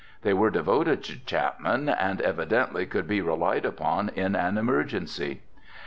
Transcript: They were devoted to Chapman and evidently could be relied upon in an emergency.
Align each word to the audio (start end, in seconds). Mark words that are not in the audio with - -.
They 0.23 0.33
were 0.33 0.49
devoted 0.49 1.03
to 1.03 1.19
Chapman 1.25 1.87
and 1.87 2.21
evidently 2.21 2.87
could 2.87 3.07
be 3.07 3.21
relied 3.21 3.65
upon 3.65 4.09
in 4.09 4.35
an 4.35 4.57
emergency. 4.57 5.43